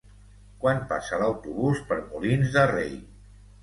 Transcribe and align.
Quan 0.63 0.81
passa 0.93 1.21
l'autobús 1.25 1.85
per 1.93 2.01
Molins 2.09 2.53
de 2.59 2.69
Rei? 2.77 2.95